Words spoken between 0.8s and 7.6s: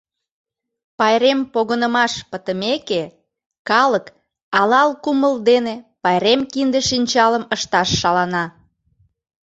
Пайрем погынымаш пытымеке, калык алал кумыл дене пайрем кинде-шинчалым